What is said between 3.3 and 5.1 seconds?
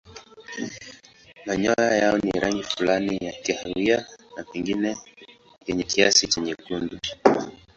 kahawia na pengine